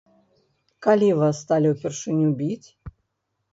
[0.85, 2.69] Калі вас сталі ўпершыню біць?